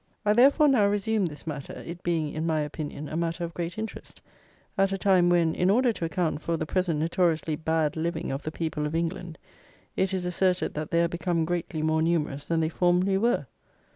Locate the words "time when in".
4.97-5.69